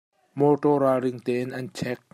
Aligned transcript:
Mawtaw 0.37 0.75
ralring 0.83 1.19
tein 1.25 1.49
an 1.57 1.65
chek. 1.77 1.99